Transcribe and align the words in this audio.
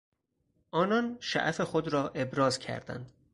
آنان 0.71 1.17
شعف 1.19 1.61
خود 1.61 1.87
را 1.87 2.09
ابراز 2.09 2.59
کردند. 2.59 3.09